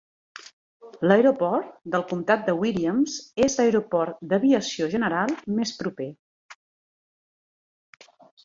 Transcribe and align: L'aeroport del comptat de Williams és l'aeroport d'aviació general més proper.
L'aeroport 1.09 1.75
del 1.95 2.05
comptat 2.13 2.47
de 2.47 2.55
Williams 2.63 3.19
és 3.49 3.59
l'aeroport 3.59 4.25
d'aviació 4.33 4.89
general 4.97 5.37
més 5.61 5.77
proper. 5.83 6.11